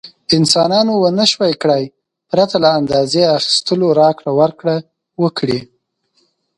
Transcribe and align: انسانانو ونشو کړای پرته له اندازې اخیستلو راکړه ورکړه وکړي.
انسانانو 0.37 0.93
ونشو 1.03 1.43
کړای 1.61 1.83
پرته 2.29 2.55
له 2.63 2.69
اندازې 2.79 3.21
اخیستلو 3.37 3.87
راکړه 4.01 4.31
ورکړه 4.39 4.75
وکړي. 5.23 5.59